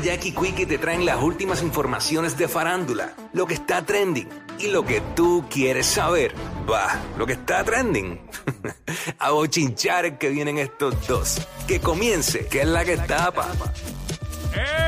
[0.00, 4.28] Jackie Quickie te traen las últimas informaciones de farándula, lo que está trending
[4.60, 6.36] y lo que tú quieres saber.
[6.70, 8.20] Va, lo que está trending.
[9.18, 11.40] A bochinchar que vienen estos dos.
[11.66, 13.48] Que comience, que es la que tapa.
[14.54, 14.87] ¡Eh!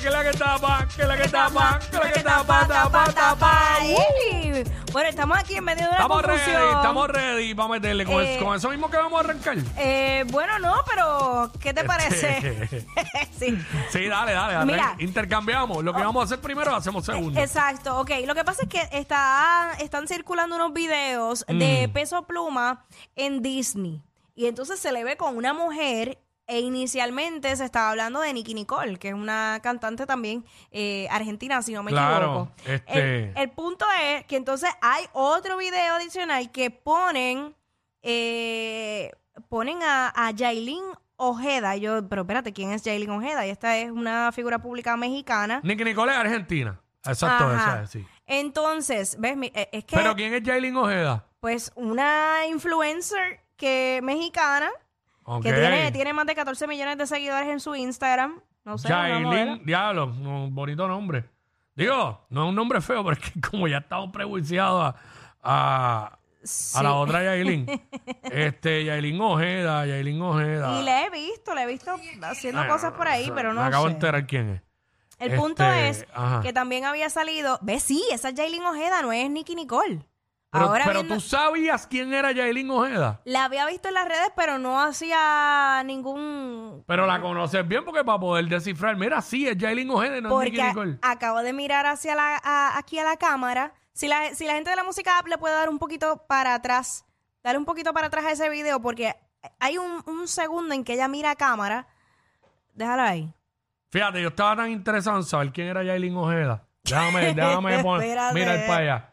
[0.00, 0.86] ¿Qué es la que tapa?
[0.96, 1.78] ¿Qué es la que tapa?
[1.90, 2.66] ¿Qué es la que tapa?
[2.66, 3.60] Tapa, tapa.
[3.80, 6.56] Ay, Bueno, estamos aquí en medio de una Estamos confusión.
[6.56, 9.56] ready, estamos ready para meterle con, Eh, eso, con eso mismo que vamos a arrancar.
[9.76, 12.66] Eh, bueno, no, pero ¿qué te parece?
[13.38, 13.58] sí.
[13.90, 14.72] Sí, dale, dale, dale.
[14.72, 14.96] Mira.
[14.98, 15.84] Intercambiamos.
[15.84, 17.38] Lo que vamos a hacer primero hacemos segundo.
[17.38, 18.10] Exacto, ok.
[18.26, 21.92] Lo que pasa es que está, están circulando unos videos de Mm.
[21.92, 22.84] peso pluma
[23.16, 24.02] en Disney.
[24.34, 26.18] Y entonces se le ve con una mujer.
[26.52, 31.62] E inicialmente se estaba hablando de Nicky Nicole, que es una cantante también eh, argentina,
[31.62, 32.52] si no me Claro, equivoco.
[32.66, 32.98] este-
[33.30, 37.54] El, el punto es que entonces hay otro video adicional que ponen,
[38.02, 39.12] eh,
[39.48, 40.82] ponen a, a Yailin
[41.16, 41.76] Ojeda.
[41.76, 43.46] Y yo, pero espérate, ¿quién es Yailin Ojeda?
[43.46, 45.60] Y esta es una figura pública mexicana.
[45.62, 46.80] Nicky Nicole es Argentina.
[47.06, 48.04] Exacto, esa es, sí.
[48.26, 49.36] Entonces, ¿ves?
[49.54, 51.24] Eh, Es que, Pero ¿quién es Jailin Ojeda?
[51.40, 54.70] pues, una influencer que mexicana
[55.42, 58.40] Que tiene, tiene más de 14 millones de seguidores en su Instagram.
[58.64, 58.88] No sé.
[58.88, 61.24] Jailin, diablo, un bonito nombre.
[61.74, 64.96] Digo, no es un nombre feo, pero es que como ya estamos prejuiciados a,
[65.42, 66.78] a, Sí.
[66.78, 67.66] a la otra Yailin.
[68.24, 70.80] este, Yailin Ojeda, Yailin Ojeda.
[70.80, 73.66] Y le he visto, le he visto haciendo Ay, cosas por ahí, pero no Me
[73.66, 74.62] acabo de enterar quién es.
[75.18, 76.40] El Este, punto es ajá.
[76.40, 77.58] que también había salido.
[77.60, 77.82] ¿Ves?
[77.82, 80.00] Sí, esa es Jailin Ojeda, no es Nicky Nicole.
[80.52, 83.20] Pero, Ahora pero viendo- tú sabías quién era Yailin Ojeda.
[83.24, 86.82] La había visto en las redes, pero no hacía ningún.
[86.88, 90.28] Pero la conoces bien porque para poder descifrar, mira, sí, es Yailin Ojeda y no
[90.28, 90.98] es Porque Nicole.
[91.02, 93.74] a- acabo de mirar hacia la, a- aquí a la cámara.
[93.92, 96.54] Si la, si la gente de la música app le puede dar un poquito para
[96.54, 97.04] atrás,
[97.44, 99.14] darle un poquito para atrás a ese video, porque
[99.60, 101.86] hay un, un segundo en que ella mira a cámara.
[102.74, 103.32] Déjala ahí.
[103.90, 106.64] Fíjate, yo estaba tan interesado en saber quién era Yailin Ojeda.
[106.84, 108.34] Déjame, déjame poner, Espérate.
[108.34, 109.09] mira para allá.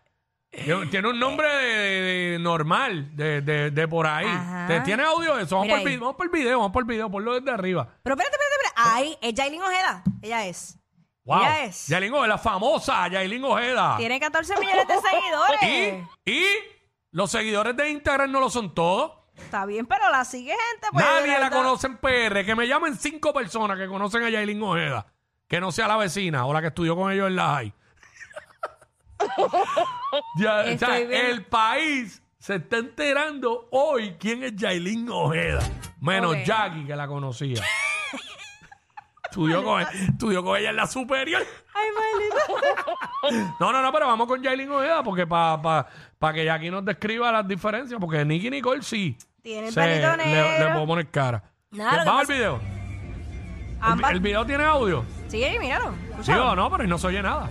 [0.50, 4.26] Tiene un nombre de, normal, de, de, de por ahí.
[4.28, 4.66] Ajá.
[4.68, 5.56] ¿Te- ¿Tiene audio de eso?
[5.58, 5.94] Vamos Mira por, el, ahí.
[5.96, 7.88] vi- vamos por el video, vamos por el video, ponlo desde arriba.
[8.02, 8.96] Pero espérate, espérate, espérate.
[8.98, 10.04] Ay, es Jailin Ojeda.
[10.22, 10.80] Ella es.
[11.26, 11.40] Wow.
[11.42, 11.88] Ella es.
[11.88, 13.98] Yailin Ojeda, la famosa Yailin Ojeda.
[13.98, 16.08] Tiene 14 millones de seguidores.
[16.26, 16.44] Y, y
[17.12, 19.12] los seguidores de Instagram no lo son todos.
[19.36, 20.88] Está bien, pero la sigue gente.
[20.92, 21.52] Pues, Nadie la verdad.
[21.58, 22.44] conoce en PR.
[22.46, 25.06] Que me llamen cinco personas que conocen a Yailin Ojeda.
[25.48, 27.74] Que no sea la vecina o la que estudió con ellos en la high.
[30.38, 31.28] Ya, o sea, Estoy viendo.
[31.32, 35.60] el país se está enterando hoy quién es Yailin Ojeda.
[36.00, 36.44] Menos Ok.
[36.46, 37.62] Jackie, que la conocía.
[39.26, 41.44] estudió, con, estudió con ella en la superior.
[41.74, 42.38] Ay, maldito.
[43.60, 46.86] No, no, no, pero vamos con Yailin Ojeda porque para pa, pa que Jackie nos
[46.86, 48.00] describa las diferencias.
[48.00, 49.18] Porque Nicky Nicole sí.
[49.42, 50.18] Tiene el se- le, negro.
[50.66, 51.44] le puedo poner cara.
[51.72, 52.60] Nada, lo que vamos al pasa- video.
[52.62, 55.04] El, Ambas- el video tiene audio.
[55.28, 55.92] Sí, míralo.
[55.92, 56.52] Sí Escúchalo.
[56.52, 57.50] o no, pero no se oye nada.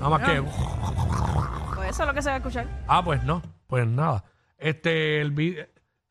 [0.00, 0.42] Nada más que.
[1.76, 2.66] Pues eso es lo que se va a escuchar.
[2.86, 3.42] Ah, pues no.
[3.66, 4.24] Pues nada.
[4.58, 5.66] Este, el video.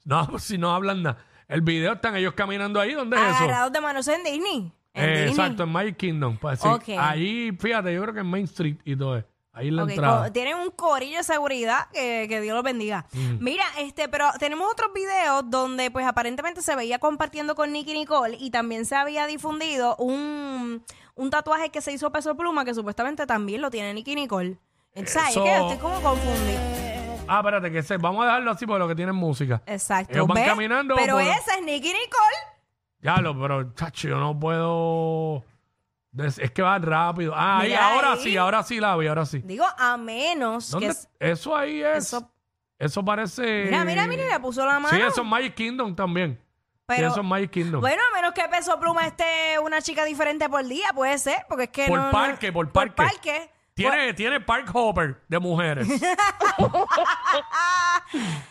[0.05, 1.17] No, pues si no hablan nada.
[1.47, 2.93] El video están ellos caminando ahí.
[2.93, 3.43] ¿Dónde es eso?
[3.43, 4.73] Agarrados de manos en Disney.
[4.93, 5.29] En Eh, Disney.
[5.29, 6.37] exacto, en Magic Kingdom.
[6.37, 6.67] Pues, sí.
[6.67, 6.83] Ok.
[6.99, 9.27] Ahí, fíjate, yo creo que en Main Street y todo eso.
[9.59, 10.25] Ahí la Ok, entrada.
[10.27, 13.05] co- tienen un corillo de seguridad que, que Dios los bendiga.
[13.39, 18.37] Mira, este, pero tenemos otros videos donde pues aparentemente se veía compartiendo con Nicky Nicole
[18.39, 20.83] y también se había difundido un,
[21.15, 24.57] un tatuaje que se hizo peso pluma que supuestamente también lo tiene Nicky Nicole.
[24.93, 26.77] Es que Eso- estoy como confundida.
[27.27, 29.61] Ah, espérate, que se, vamos a dejarlo así porque lo que tienen música.
[29.67, 30.13] Exacto.
[30.13, 30.47] Ellos van ¿ves?
[30.47, 32.57] caminando Pero por- esa es Nicky Nicole.
[33.01, 35.43] Ya lo, pero chacho, yo no puedo.
[36.21, 37.33] Des- Es que va rápido.
[37.35, 38.19] Ah, ahí, Mira ahora ahí.
[38.23, 39.41] sí, ahora sí la vi, ahora sí.
[39.43, 40.87] Digo, a menos ¿Dónde?
[40.87, 40.91] que...
[40.91, 41.97] es- Eso ahí es.
[42.05, 42.31] Eso,
[42.77, 43.63] Eso, parece.
[43.65, 44.95] mira, mira, mira, le puso la mano.
[44.95, 46.39] Sí, eso es Magic Kingdom también.
[46.39, 46.45] sí,
[46.85, 47.81] Pero- eso es Magic Kingdom.
[47.81, 51.63] Bueno, a menos que Peso Pluma esté una chica diferente por día, puede ser, porque
[51.65, 52.95] es que Por no- no- parque, por parque.
[52.95, 53.51] Por parque.
[53.79, 55.87] Tiene, tiene Park Hopper de mujeres.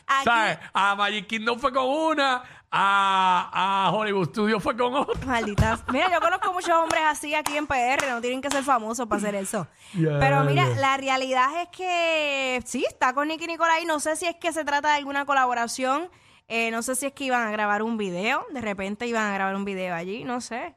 [0.07, 0.59] Aquí, ¿Sabes?
[0.73, 5.27] A Magic Kingdom fue con una, a, a Hollywood Studios fue con otra.
[5.27, 5.83] malditas.
[5.93, 9.19] Mira, yo conozco muchos hombres así aquí en PR, no tienen que ser famosos para
[9.19, 9.67] hacer eso.
[9.95, 10.77] Ya, Pero mira, ya.
[10.77, 13.85] la realidad es que sí, está con Nicky Nicolai.
[13.85, 16.09] No sé si es que se trata de alguna colaboración.
[16.47, 18.47] eh, no sé si es que iban a grabar un video.
[18.51, 20.75] De repente iban a grabar un video allí, no sé.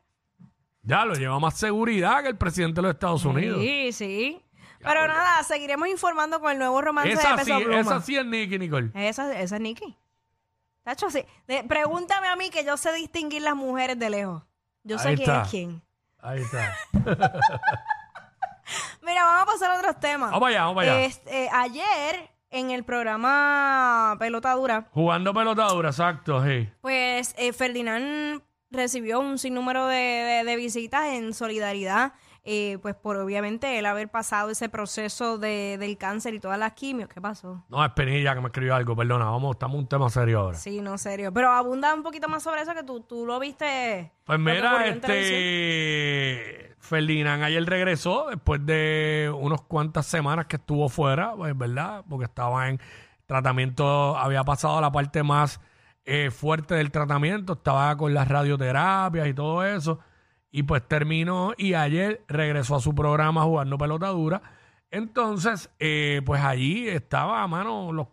[0.84, 3.60] Ya lo lleva más seguridad que el presidente de los Estados Unidos.
[3.60, 4.42] Sí, sí.
[4.80, 7.80] Pero nada, seguiremos informando con el nuevo romance de Peso sí, Pluma.
[7.80, 8.90] esa sí es Nicky Nicole.
[8.96, 9.96] Esa, esa es Nicky.
[10.84, 11.24] Tacho, sí.
[11.48, 14.42] De- pregúntame a mí que yo sé distinguir las mujeres de lejos.
[14.84, 15.42] Yo sé Ahí quién está.
[15.44, 15.82] es quién.
[16.20, 16.76] Ahí está.
[19.04, 20.32] Mira, vamos a pasar a otros temas.
[20.32, 21.02] Vamos allá, vamos allá.
[21.02, 26.70] Este, ayer, en el programa Pelota Dura, Jugando pelotadura, exacto, sí.
[26.82, 32.14] pues eh, Ferdinand recibió un sinnúmero de, de- de visitas en solidaridad,
[32.44, 36.74] eh, pues por obviamente él haber pasado ese proceso de, del cáncer y todas las
[36.74, 37.08] quimios.
[37.10, 37.64] ¿Qué pasó?
[37.70, 40.58] No, es Penilla que me escribió algo, perdona, vamos, estamos en un tema serio ahora.
[40.58, 41.32] Sí, no, serio.
[41.32, 44.12] Pero abunda un poquito más sobre eso que tú, tú lo viste.
[44.26, 51.34] Pues lo mira, este Ferdinand ayer regresó después de unas cuantas semanas que estuvo fuera,
[51.36, 52.80] pues verdad, porque estaba en
[53.28, 55.62] tratamiento, había pasado a la parte más
[56.06, 60.00] eh, fuerte del tratamiento, estaba con las radioterapias y todo eso,
[60.52, 64.42] y pues terminó y ayer regresó a su programa jugando pelota dura.
[64.90, 68.08] Entonces, eh, pues allí estaba, mano, los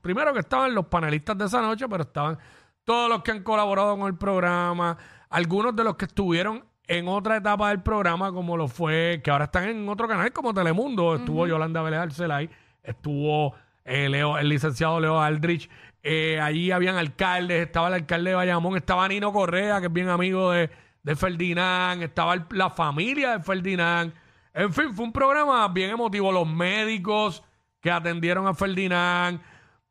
[0.00, 2.38] primero que estaban los panelistas de esa noche, pero estaban
[2.84, 4.96] todos los que han colaborado con el programa,
[5.28, 9.44] algunos de los que estuvieron en otra etapa del programa, como lo fue, que ahora
[9.44, 12.48] están en otro canal como Telemundo, estuvo Yolanda Vélez Arcelay,
[12.82, 13.54] estuvo
[13.84, 15.68] eh, Leo, el licenciado Leo Aldrich,
[16.02, 20.08] eh, allí habían alcaldes, estaba el alcalde de Bayamón, estaba Nino Correa, que es bien
[20.08, 20.70] amigo de,
[21.02, 24.12] de Ferdinand, estaba el- la familia de Ferdinand,
[24.54, 27.42] en fin, fue un programa bien emotivo, los médicos
[27.80, 29.40] que atendieron a Ferdinand,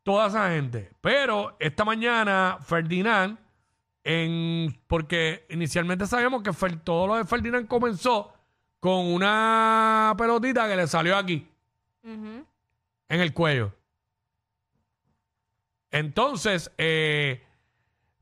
[0.02, 0.90] toda esa gente.
[1.00, 3.38] Pero esta mañana Ferdinand,
[4.04, 8.32] en, porque inicialmente sabíamos que Fer- todo lo de Ferdinand comenzó
[8.80, 11.46] con una pelotita que le salió aquí,
[13.08, 13.72] en el cuello.
[15.90, 17.44] Entonces, eh,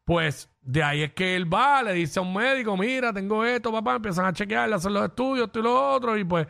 [0.04, 3.72] pues de ahí es que él va, le dice a un médico, mira, tengo esto,
[3.72, 6.46] papá, empiezan a chequear, a hacer los estudios, esto y lo otro, y pues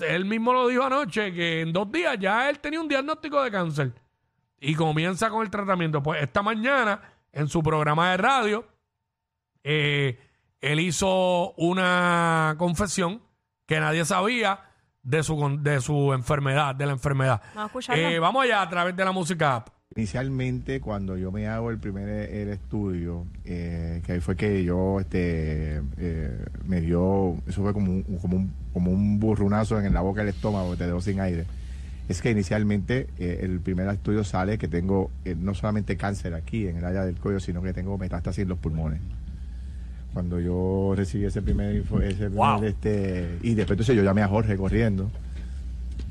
[0.00, 3.50] él mismo lo dijo anoche, que en dos días ya él tenía un diagnóstico de
[3.50, 3.92] cáncer
[4.60, 6.02] y comienza con el tratamiento.
[6.02, 7.00] Pues esta mañana,
[7.32, 8.66] en su programa de radio,
[9.62, 10.18] eh,
[10.60, 13.22] él hizo una confesión
[13.66, 14.70] que nadie sabía
[15.02, 17.42] de su, de su enfermedad, de la enfermedad.
[17.54, 17.96] Vamos a.
[17.96, 19.68] Eh, vamos allá a través de la música app.
[19.96, 24.98] Inicialmente, cuando yo me hago el primer el estudio, eh, que ahí fue que yo
[24.98, 30.00] este, eh, me dio, eso fue como un, como, un, como un burrunazo en la
[30.00, 31.44] boca del estómago, te dejó sin aire.
[32.08, 36.78] Es que inicialmente eh, el primer estudio sale que tengo no solamente cáncer aquí en
[36.78, 39.00] el área del cuello, sino que tengo metástasis en los pulmones.
[40.12, 42.64] Cuando yo recibí ese primer, ese primer, Wow.
[42.64, 45.08] este, y después entonces yo llamé a Jorge corriendo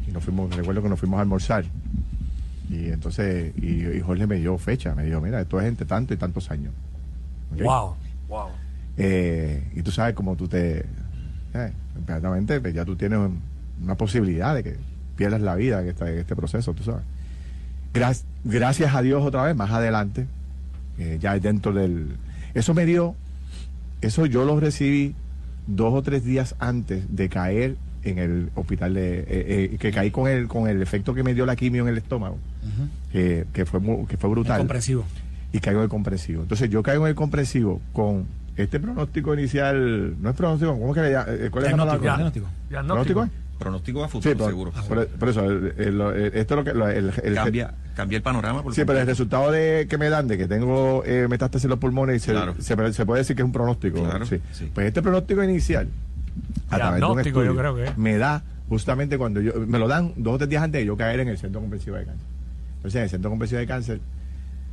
[0.08, 1.66] y nos fuimos, recuerdo que nos fuimos a almorzar.
[2.74, 6.14] Y entonces, y, y Jorge me dio fecha, me dijo, mira, esto es entre tanto
[6.14, 6.74] y tantos años.
[7.52, 7.96] Wow.
[8.28, 8.48] Wow.
[8.98, 10.86] Eh, y tú sabes cómo tú te...
[11.54, 11.72] eh,
[12.62, 13.40] pues, ya tú tienes un-
[13.84, 14.76] una posibilidad de que
[15.16, 17.04] pierdas la vida en, esta- en este proceso, tú sabes.
[17.94, 20.26] Gra- gracias a Dios otra vez, más adelante,
[20.98, 22.16] eh, ya dentro del...
[22.56, 23.16] Eso me dio,
[24.02, 25.14] eso yo lo recibí
[25.68, 29.20] dos o tres días antes de caer en el hospital de...
[29.20, 31.90] eh, eh, que caí con el, con el efecto que me dio la quimio en
[31.90, 32.38] el estómago,
[33.12, 35.06] que, que fue, mu- que fue brutal comprensivo.
[35.52, 36.42] y caigo en el comprensivo.
[36.44, 38.26] Entonces yo caigo en el comprensivo con
[38.56, 41.26] este pronóstico inicial, no es pronóstico, ¿cómo que le llama?
[41.30, 42.00] Eh, ¿Cuál es la palabra?
[42.02, 43.20] Diagnóstico, Diagnóstico.
[43.22, 43.24] ¿Pronóstico?
[43.24, 43.44] es?
[43.60, 44.72] Pronóstico a Sí, futuro, pero- seguro.
[44.90, 46.74] por, por eso, el- el- el- esto es lo que...
[46.74, 48.62] lo- el, el- Cambia, cambia el panorama.
[48.64, 51.70] Por Sí, pero el resultado de que me dan de que tengo eh, metástasis en
[51.70, 52.56] los pulmones, se, Claro.
[52.60, 54.04] se, se puede decir que es un pronóstico.
[54.04, 54.40] Claro, sí.
[54.52, 54.70] sí.
[54.74, 55.88] Pues este pronóstico inicial,
[56.70, 57.98] a través de un Diagnóstico, yo creo que es.
[57.98, 59.54] me da justamente cuando yo...
[59.68, 61.96] Me lo dan dos o tres días antes de yo caer en el centro comprensivo
[61.96, 62.28] de cáncer.
[62.84, 64.00] Entonces, en el centro comprensivo de cáncer,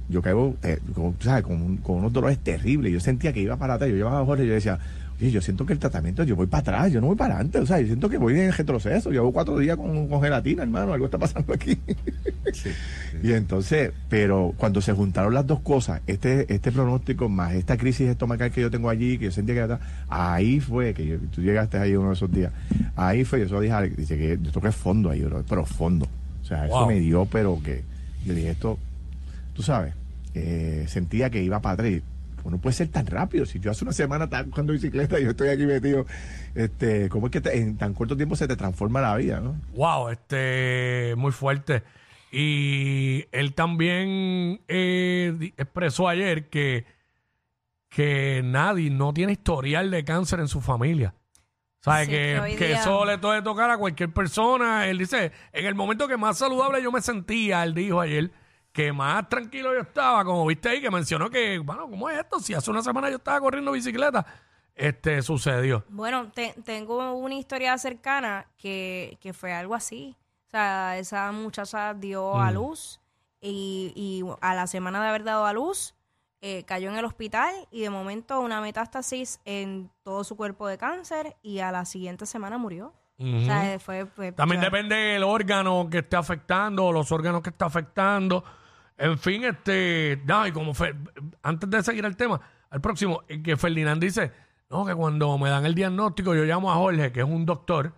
[0.08, 2.92] yo caigo, eh, con, sabes, con, con unos dolores terribles.
[2.92, 3.88] Yo sentía que iba para atrás.
[3.90, 4.76] Yo llevaba a Jorge y yo decía,
[5.20, 7.60] oye, yo siento que el tratamiento, yo voy para atrás, yo no voy para adelante.
[7.60, 9.12] O sea, yo siento que voy en retroceso.
[9.12, 10.92] Llevo cuatro días con, con gelatina, hermano.
[10.94, 11.78] Algo está pasando aquí.
[11.86, 11.94] Sí,
[12.52, 12.70] sí.
[13.22, 18.08] Y entonces, pero cuando se juntaron las dos cosas, este, este pronóstico más esta crisis
[18.08, 21.40] estomacal que yo tengo allí, que yo sentía que era, ahí fue, que yo- tú
[21.40, 22.52] llegaste ahí uno de esos días,
[22.96, 26.08] ahí fue, yo solo dije, dice que yo toqué fondo ahí, bro, pero fondo.
[26.42, 27.84] O sea, eso me dio, pero que,
[28.24, 28.78] yo dije, esto,
[29.54, 29.94] tú sabes,
[30.34, 31.90] eh, sentía que iba para atrás.
[31.90, 32.02] y,
[32.42, 33.44] ¿Cómo no puede ser tan rápido?
[33.44, 36.06] Si yo hace una semana estaba jugando bicicleta y yo estoy aquí metido,
[36.54, 39.42] este, ¿cómo es que en tan corto tiempo se te transforma la vida?
[39.74, 41.82] Wow, este, muy fuerte.
[42.32, 46.86] Y él también eh, expresó ayer que,
[47.90, 51.14] que nadie no tiene historial de cáncer en su familia.
[51.80, 52.06] ¿Sabes?
[52.06, 54.86] Sí, que, que eso le puede tocar a cualquier persona.
[54.86, 58.30] Él dice, en el momento que más saludable yo me sentía, él dijo ayer,
[58.72, 62.38] que más tranquilo yo estaba, como viste ahí, que mencionó que, bueno, ¿cómo es esto?
[62.38, 64.24] Si hace una semana yo estaba corriendo bicicleta,
[64.74, 65.84] este sucedió.
[65.88, 70.16] Bueno, te- tengo una historia cercana que, que fue algo así.
[70.46, 72.40] O sea, esa muchacha dio Mm.
[72.40, 73.00] a luz
[73.40, 75.94] y, y a la semana de haber dado a luz
[76.40, 80.78] eh, cayó en el hospital y de momento una metástasis en todo su cuerpo de
[80.78, 82.94] cáncer y a la siguiente semana murió.
[83.18, 84.06] O sea, fue...
[84.06, 88.42] fue- También depende del órgano que esté afectando, o los órganos que está afectando.
[88.96, 90.94] En fin, este, no, y como fue,
[91.42, 93.22] antes de seguir el tema, al próximo.
[93.28, 94.32] eh, Que Ferdinand dice,
[94.70, 97.92] no, que cuando me dan el diagnóstico yo llamo a Jorge, que es un doctor,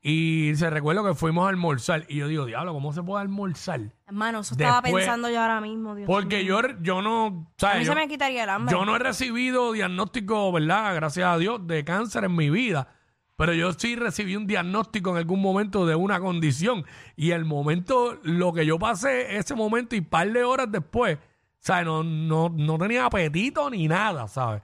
[0.00, 2.04] y se recuerdo que fuimos a almorzar.
[2.08, 3.80] Y yo digo, diablo, ¿cómo se puede almorzar?
[4.06, 6.60] Hermano, eso estaba Después- pensando yo ahora mismo, Dios Porque mío.
[6.62, 7.78] yo, yo no, A ¿sabes?
[7.80, 8.72] mí Yo, se me quitaría el hambre.
[8.72, 10.94] yo no he recibido diagnóstico, ¿verdad?
[10.94, 12.88] Gracias a Dios, de cáncer en mi vida.
[13.36, 16.84] Pero yo sí recibí un diagnóstico en algún momento de una condición.
[17.16, 21.18] Y el momento, lo que yo pasé ese momento y par de horas después,
[21.58, 21.84] ¿sabes?
[21.86, 24.62] No, no, no tenía apetito ni nada, ¿sabes?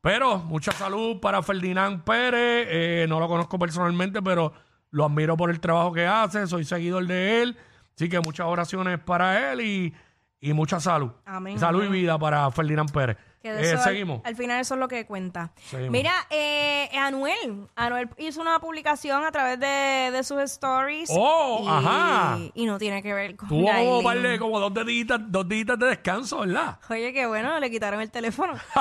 [0.00, 2.66] Pero mucha salud para Ferdinand Pérez.
[2.70, 4.52] Eh, no lo conozco personalmente, pero
[4.90, 6.46] lo admiro por el trabajo que hace.
[6.46, 7.56] Soy seguidor de él.
[7.94, 9.94] Así que muchas oraciones para él y,
[10.40, 11.10] y mucha salud.
[11.24, 13.16] Amén, Salud y vida para Ferdinand Pérez.
[13.46, 14.20] Que de Eh, eso seguimos.
[14.24, 15.52] Al, final eso es lo que cuenta.
[15.70, 15.92] Seguimos.
[15.92, 17.68] Mira, eh, Anuel.
[17.76, 21.10] Anuel hizo una publicación a través de, de sus stories.
[21.12, 22.38] Oh, y, ajá.
[22.54, 24.02] Y no tiene que ver con Tuvo como, Yailin.
[24.04, 26.78] par de- como dos deditas, dos deditas de descanso, ¿verdad?
[26.90, 28.54] Oye, qué bueno, le quitaron el teléfono.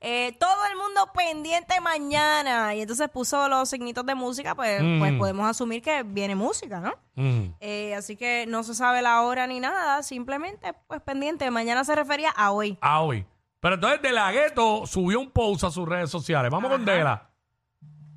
[0.00, 2.74] Eh, todo el mundo pendiente mañana.
[2.74, 4.98] Y entonces puso los signitos de música, pues, Mm.
[4.98, 6.92] pues podemos asumir que viene música, ¿no?
[7.14, 7.54] Mm.
[7.60, 11.48] Eh, así que no se sabe la hora ni nada, simplemente pues pendiente.
[11.50, 12.76] Mañana se refería a hoy.
[12.80, 13.24] A hoy.
[13.60, 16.50] Pero entonces De La Ghetto subió un post a sus redes sociales.
[16.50, 17.30] Vamos con Dela.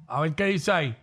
[0.07, 0.97] A ver qué dice ahí.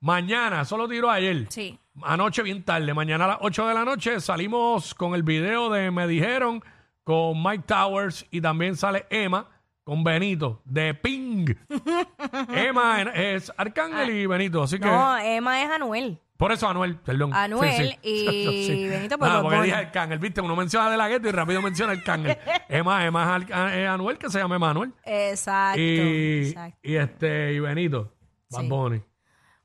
[0.00, 1.46] Mañana, eso lo tiró ayer.
[1.50, 1.78] Sí.
[2.02, 5.90] Anoche bien tarde, mañana a las 8 de la noche salimos con el video de
[5.90, 6.62] Me Dijeron
[7.08, 9.48] con Mike Towers y también sale Emma
[9.82, 11.46] con Benito de Ping.
[12.54, 16.20] Emma es Arcángel y Benito, así que No, Emma es Anuel.
[16.36, 17.32] por eso Anuel, perdón.
[17.32, 21.32] Anuel y Benito, pues, Nada, porque dije Arcángel, viste, uno menciona de la gueto y
[21.32, 22.36] rápido menciona Arcángel.
[22.68, 23.38] Emma, Emma
[23.74, 24.92] es Anuel que se llama Emanuel.
[25.06, 25.80] Exacto.
[25.80, 26.78] Y, exacto.
[26.82, 28.12] y este y Benito,
[28.50, 28.64] Bad.
[28.64, 29.02] Bunny.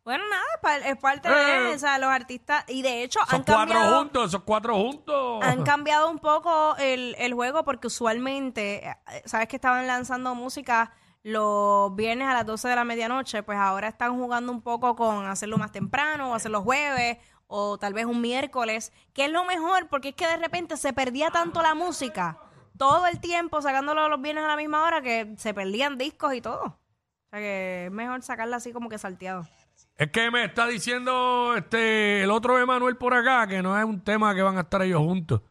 [0.04, 1.62] Bueno, nada, es par- es parte Eh.
[1.70, 2.66] de o sea, los artistas.
[2.68, 5.44] Y de hecho, Esos han cuatro cambiado, juntos, esos cuatro juntos.
[5.44, 8.96] han cambiado un poco el, el juego porque usualmente, eh,
[9.26, 10.94] sabes que estaban lanzando música
[11.24, 15.26] los viernes a las 12 de la medianoche, pues ahora están jugando un poco con
[15.26, 17.18] hacerlo más temprano o hacerlo jueves
[17.48, 20.92] o tal vez un miércoles, que es lo mejor porque es que de repente se
[20.92, 22.40] perdía tanto la música
[22.78, 26.42] todo el tiempo sacándolo los viernes a la misma hora que se perdían discos y
[26.42, 26.62] todo.
[26.64, 29.48] O sea que es mejor sacarla así como que salteado.
[29.96, 34.02] Es que me está diciendo este el otro Emanuel por acá que no es un
[34.02, 35.42] tema que van a estar ellos juntos.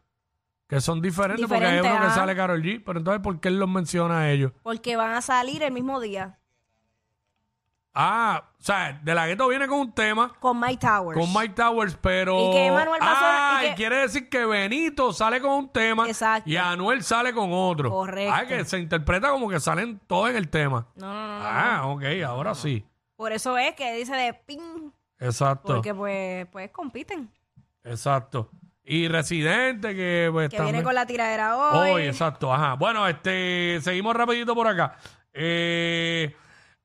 [0.67, 2.09] Que son diferentes porque hay uno que ah.
[2.11, 2.81] sale Carol G.
[2.85, 4.51] Pero entonces, ¿por qué él los menciona a ellos?
[4.63, 6.39] Porque van a salir el mismo día
[7.95, 11.19] Ah, o sea, De La Gueto viene con un tema con Mike Towers.
[11.19, 12.39] con Mike Towers, pero.
[12.39, 15.39] Y que Emanuel va a Ah, sonar- y y que- quiere decir que Benito sale
[15.41, 16.49] con un tema Exacto.
[16.49, 17.91] y Anuel sale con otro.
[17.91, 18.33] Correcto.
[18.35, 20.87] Ah, que se interpreta como que salen todos en el tema.
[20.95, 21.45] No, no, no, no.
[21.45, 22.83] Ah, ok, ahora sí.
[23.23, 25.75] Por eso es que dice de ping, Exacto.
[25.75, 27.29] porque pues, pues compiten.
[27.85, 28.49] Exacto.
[28.83, 31.89] Y Residente, que pues Que también- viene con la tiradera hoy.
[31.91, 32.73] Hoy, exacto, ajá.
[32.73, 34.97] Bueno, este, seguimos rapidito por acá.
[35.31, 36.35] Eh,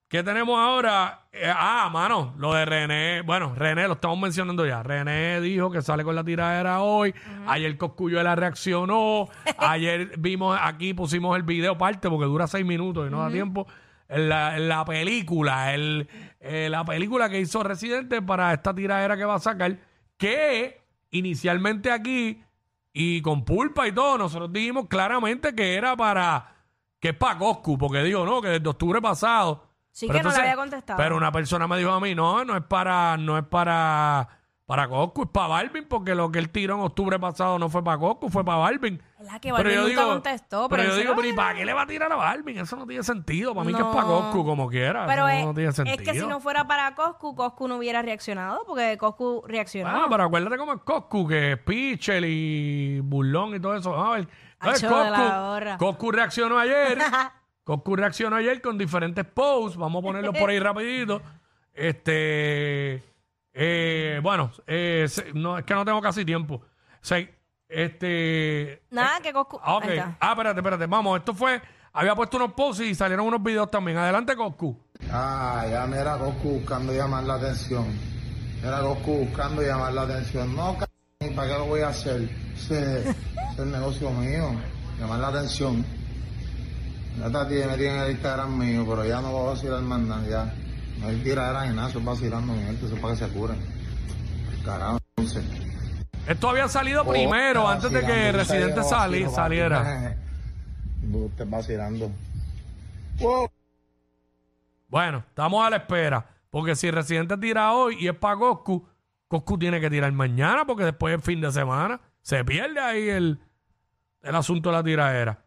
[0.06, 1.22] ¿Qué tenemos ahora?
[1.32, 3.22] Eh, ah, mano, lo de René.
[3.22, 4.84] Bueno, René lo estamos mencionando ya.
[4.84, 7.12] René dijo que sale con la tiradera hoy.
[7.48, 9.28] Ayer Coscuyuela reaccionó.
[9.58, 13.66] Ayer vimos aquí, pusimos el video parte porque dura seis minutos y no da tiempo.
[14.08, 16.08] En la, la película, el,
[16.40, 19.78] eh, la película que hizo Residente para esta tiradera que va a sacar,
[20.16, 22.42] que inicialmente aquí
[22.92, 26.54] y con pulpa y todo, nosotros dijimos claramente que era para,
[26.98, 29.68] que es para Coscu, porque digo, no, que desde octubre pasado.
[29.90, 30.96] Sí Pero que no le había contestado.
[30.96, 34.28] Pero una persona me dijo a mí, no, no es para, no es para,
[34.64, 37.84] para Coscu, es para Balvin, porque lo que él tiró en octubre pasado no fue
[37.84, 39.02] para Coscu, fue para Balvin.
[39.18, 40.68] ¿Verdad que Balvin nunca contestó?
[40.68, 42.58] Pero, Pero yo digo, pero ¿y para qué le va a tirar a Balvin?
[42.58, 43.52] Eso no tiene sentido.
[43.52, 45.06] Para mí que es para Coscu, como quiera.
[45.06, 45.96] Pero Eso es, no tiene sentido.
[45.96, 49.90] es que si no fuera para Coscu, Coscu no hubiera reaccionado, porque Coscu reaccionó.
[49.90, 53.96] Ah, pero acuérdate cómo es Coscu, que es Pichel y Burlón y todo eso.
[54.00, 54.28] A ver,
[54.88, 55.76] gorra.
[55.78, 56.98] Coscu reaccionó ayer.
[57.64, 59.76] Coscu reaccionó ayer con diferentes posts.
[59.76, 61.20] Vamos a ponerlos por ahí rapidito.
[61.74, 63.02] Este,
[63.52, 66.62] eh, bueno, eh, no, es que no tengo casi tiempo.
[67.00, 67.37] Se-
[67.68, 69.60] este, Nada, que Coscu...
[69.62, 69.84] ah, ok.
[69.84, 70.16] Ahí está.
[70.20, 70.86] Ah, espérate, espérate.
[70.86, 71.60] Vamos, esto fue,
[71.92, 73.98] había puesto unos posts y salieron unos videos también.
[73.98, 74.76] Adelante, Coscu.
[75.10, 77.86] Ah, ya mira Goku buscando llamar la atención.
[78.62, 80.54] Mira Goku buscando llamar la atención.
[80.54, 80.86] No, c
[81.26, 82.28] ¿y ¿para qué lo voy a hacer?
[82.54, 83.16] Ese es
[83.58, 84.50] el negocio mío,
[84.98, 85.84] llamar la atención.
[87.18, 90.00] Ya está, tiene, me tiene el Instagram mío, pero ya no voy a vacilar más
[90.00, 90.54] nada, ya.
[90.98, 93.28] No hay tiradera ni nada, eso es vacilando mi gente, eso es para que se
[93.28, 93.58] curen.
[94.64, 95.67] Carajo, entonces.
[96.28, 100.14] Esto había salido primero, antes de que vacilando, Residente sali- saliera.
[101.10, 102.10] Usted vacilando.
[103.18, 103.50] Wow.
[104.88, 106.26] Bueno, estamos a la espera.
[106.50, 108.86] Porque si Residente tira hoy y es para Coscu,
[109.26, 112.00] Coscu tiene que tirar mañana porque después es fin de semana.
[112.22, 113.38] Se pierde ahí el,
[114.22, 115.38] el asunto de la tiradera.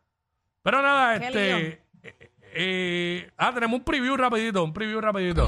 [0.63, 1.67] Pero nada, Qué este.
[2.03, 5.47] eh, eh, ah, tenemos un preview rapidito, un preview rapidito.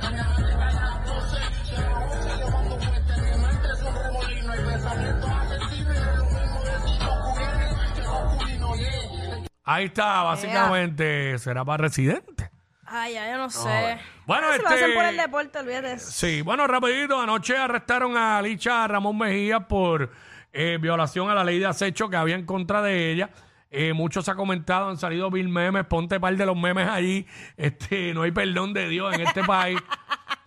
[9.63, 12.49] Ahí está, básicamente, será para residente.
[12.85, 13.99] Ay, ya, yo no sé.
[14.25, 16.11] Bueno, Ah, si lo este- hacen por el deporte, olvídate eso.
[16.11, 20.11] Sí, bueno, rapidito, anoche arrestaron a Licha Ramón Mejía por
[20.53, 23.29] eh, violación a la ley de acecho que había en contra de ella.
[23.69, 27.25] Eh, muchos se ha comentado, han salido mil memes, ponte par de los memes allí.
[27.55, 29.79] Este, no hay perdón de Dios en este país.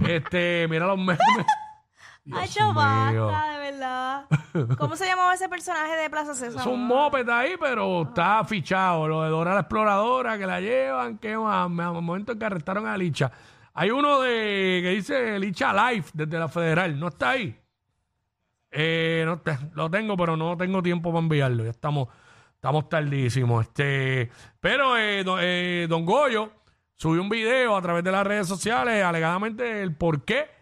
[0.07, 1.19] Este, mira los memes.
[2.25, 3.27] Mío.
[3.27, 4.25] basta, de verdad.
[4.79, 6.61] ¿Cómo se llamaba ese personaje de Plaza César?
[6.61, 9.07] Es un moped ahí, pero está fichado.
[9.09, 11.71] Lo de Dora la Exploradora, que la llevan, que más, al
[12.03, 13.31] momento en que arrestaron a Licha.
[13.75, 17.59] Hay uno de que dice Licha Life desde la Federal, ¿no está ahí?
[18.71, 21.65] Eh, no te- lo tengo, pero no tengo tiempo para enviarlo.
[21.65, 22.09] Ya estamos,
[22.55, 23.67] estamos tardísimos.
[23.67, 26.51] Este, pero eh, do- eh, Don Goyo
[26.97, 30.54] subió un video a través de las redes sociales, alegadamente el por qué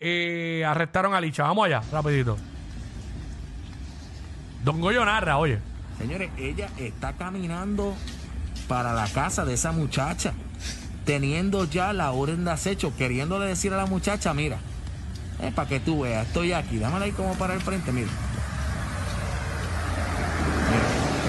[0.00, 1.44] eh, arrestaron a Licha.
[1.44, 2.36] Vamos allá, rapidito.
[4.64, 5.60] Don Goyo narra, oye.
[5.98, 7.94] Señores, ella está caminando
[8.66, 10.32] para la casa de esa muchacha,
[11.04, 14.58] teniendo ya la orden de acecho, queriéndole decir a la muchacha, mira,
[15.54, 18.08] para que tú veas, estoy aquí, dámela ahí como para el frente, mira.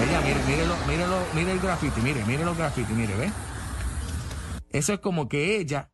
[0.08, 3.30] Ella, mire, mírelo, mírelo, mire el graffiti, mire, mire los graffiti, mire, ¿ve?
[4.70, 5.91] Eso es como que ella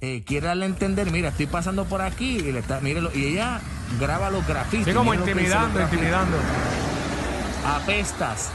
[0.00, 3.26] eh, quiere darle a entender, mira, estoy pasando por aquí, y, le está, mírelo, y
[3.26, 3.60] ella
[3.98, 4.86] graba los grafitis.
[4.86, 5.92] Sí, como intimidando, grafitis.
[5.92, 6.36] intimidando.
[7.66, 8.50] Apestas.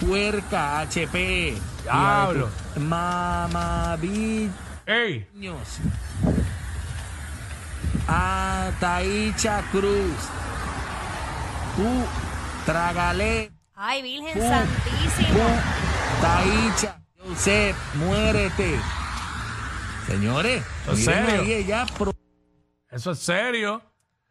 [0.00, 1.56] Puerca, HP.
[1.82, 2.48] Diablo.
[2.76, 4.52] Mamabiños.
[4.86, 5.26] ¡Ey!
[8.06, 10.14] Ataicha Cruz.
[11.76, 12.04] Tú,
[12.64, 13.50] tragale.
[13.74, 15.44] Ay, Virgen Santísima.
[16.22, 17.00] Taicha.
[17.26, 18.78] Josep, muérete.
[20.08, 21.76] Señores, ¿En miren serio?
[21.96, 22.12] pro-
[22.90, 23.82] Eso es serio.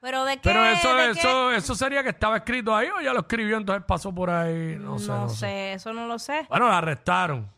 [0.02, 0.42] Pero de qué.
[0.44, 1.20] Pero eso, de qué?
[1.20, 4.76] eso, eso sería que estaba escrito ahí o ya lo escribió, entonces pasó por ahí.
[4.80, 5.08] No sé.
[5.10, 5.74] no no sé, sé.
[5.74, 6.46] eso no lo sé.
[6.50, 7.50] Bueno, la arrestaron.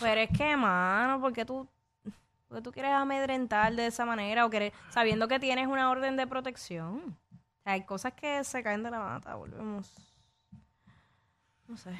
[0.00, 1.68] Pero es que, mano, ¿por qué tú,
[2.48, 6.16] por qué tú quieres amedrentar de esa manera o quieres, sabiendo que tienes una orden
[6.16, 7.16] de protección?
[7.32, 9.94] O sea, hay cosas que se caen de la mata, volvemos.
[11.68, 11.90] No sé.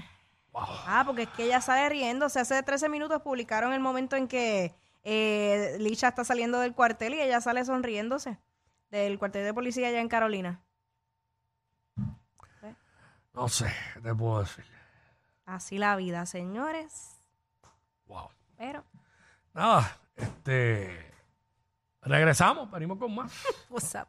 [0.55, 2.27] Ah, porque es que ella sale riendo.
[2.27, 6.75] O sea, hace 13 minutos publicaron el momento en que eh, Licha está saliendo del
[6.75, 8.39] cuartel y ella sale sonriéndose
[8.91, 10.63] del cuartel de policía allá en Carolina.
[13.35, 14.65] No sé, ¿qué te puedo decir?
[15.47, 17.17] Así la vida, señores.
[18.07, 18.29] Wow.
[18.59, 18.85] Pero,
[19.55, 21.13] Nada, este.
[22.03, 23.33] Regresamos, venimos con más.
[23.71, 24.09] what's up?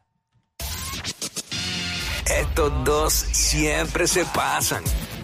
[2.26, 4.82] Estos dos siempre se pasan.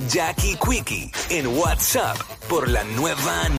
[0.09, 2.17] Jackie Quickie en WhatsApp
[2.49, 3.49] por la nueva